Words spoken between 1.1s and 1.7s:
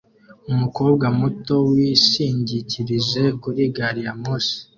muto